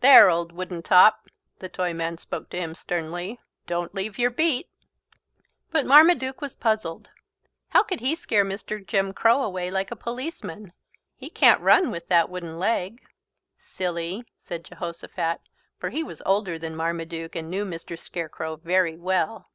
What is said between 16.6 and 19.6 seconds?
Marmaduke and knew Mr. Scarecrow very well.